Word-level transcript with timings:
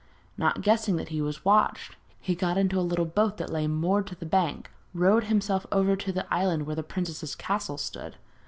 Not 0.35 0.63
guessing 0.63 0.95
that 0.95 1.09
he 1.09 1.21
was 1.21 1.45
watched, 1.45 1.95
he 2.19 2.33
got 2.33 2.57
into 2.57 2.79
a 2.79 2.81
little 2.81 3.05
boat 3.05 3.37
that 3.37 3.51
lay 3.51 3.67
moored 3.67 4.07
to 4.07 4.15
the 4.15 4.25
bank, 4.25 4.71
rowed 4.95 5.25
himself 5.25 5.67
over 5.71 5.95
to 5.95 6.11
the 6.11 6.25
island 6.33 6.65
where 6.65 6.75
the 6.75 6.81
princess's 6.81 7.35
castle 7.35 7.77
stood. 7.77 8.15